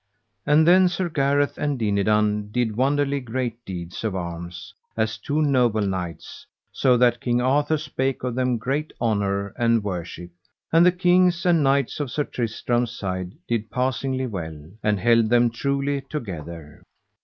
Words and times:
And 0.47 0.67
then 0.67 0.87
Sir 0.89 1.09
Gareth 1.09 1.59
and 1.59 1.77
Dinadan 1.77 2.51
did 2.51 2.75
wonderly 2.75 3.19
great 3.19 3.63
deeds 3.65 4.03
of 4.03 4.15
arms, 4.15 4.73
as 4.97 5.15
two 5.15 5.43
noble 5.43 5.85
knights, 5.85 6.47
so 6.71 6.97
that 6.97 7.21
King 7.21 7.39
Arthur 7.39 7.77
spake 7.77 8.23
of 8.23 8.33
them 8.33 8.57
great 8.57 8.91
honour 8.99 9.49
and 9.49 9.83
worship; 9.83 10.31
and 10.73 10.83
the 10.83 10.91
kings 10.91 11.45
and 11.45 11.61
knights 11.61 11.99
of 11.99 12.09
Sir 12.09 12.23
Tristram's 12.23 12.89
side 12.89 13.35
did 13.47 13.69
passingly 13.69 14.25
well, 14.25 14.71
and 14.81 14.99
held 14.99 15.29
them 15.29 15.51
truly 15.51 16.01
together. 16.09 16.81